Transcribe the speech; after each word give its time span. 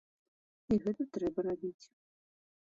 І 0.75 0.77
гэта 0.85 1.03
трэба 1.19 1.39
рабіць. 1.49 1.85